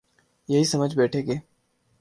[0.49, 1.33] یہی سمجھ بیٹھے کہ